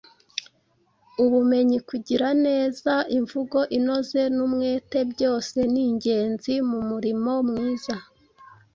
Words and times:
ubumenyi, 1.23 1.77
kugira 1.89 2.27
neza, 2.45 2.93
imvugo 3.17 3.59
inoze 3.77 4.21
n’umwete 4.35 4.97
byose 5.11 5.57
ni 5.71 5.81
ingezi 5.87 6.53
mu 6.69 6.79
murimo 6.89 7.33
mwiza; 7.47 7.95